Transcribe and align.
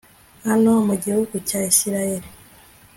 hano 0.47 0.71
mu 0.87 0.95
gihugu 1.03 1.35
cya 1.47 1.59
isirayeli 1.71 2.27